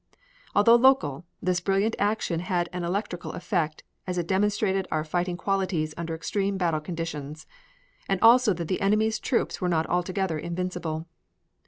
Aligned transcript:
Although 0.55 0.77
local, 0.77 1.25
this 1.43 1.59
brilliant 1.59 1.95
action 1.99 2.39
had 2.39 2.69
an 2.73 2.83
electrical 2.83 3.33
effect, 3.33 3.83
as 4.07 4.17
it 4.17 4.25
demonstrated 4.25 4.87
our 4.89 5.03
fighting 5.03 5.37
qualities 5.37 5.93
under 5.95 6.15
extreme 6.15 6.57
battle 6.57 6.79
conditions, 6.81 7.45
and 8.09 8.19
also 8.19 8.51
that 8.55 8.67
the 8.67 8.81
enemy's 8.81 9.19
troops 9.19 9.61
were 9.61 9.69
not 9.69 9.85
altogether 9.85 10.39
invincible. 10.39 11.05